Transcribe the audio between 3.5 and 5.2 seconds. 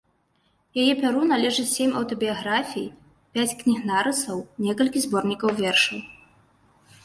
кніг нарысаў, некалькі